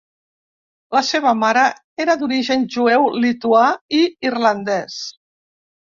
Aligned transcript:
La 0.97 1.01
seva 1.09 1.33
mare 1.41 1.65
era 2.05 2.17
d'origen 2.21 2.65
jueu 2.77 3.07
lituà 3.27 3.67
i 3.99 4.03
irlandès. 4.31 5.01